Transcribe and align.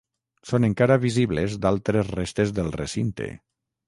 Són 0.51 0.63
encara 0.69 0.95
visibles 1.03 1.57
d'altres 1.65 2.09
restes 2.15 2.55
del 2.61 2.73
recinte. 2.77 3.29